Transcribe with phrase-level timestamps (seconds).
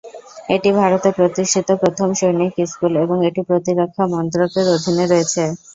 [0.49, 5.43] এটি ভারতে প্রতিষ্ঠিত প্রথম সৈনিক স্কুল এবং এটি প্রতিরক্ষা মন্ত্রকের অধীনে রয়েছে।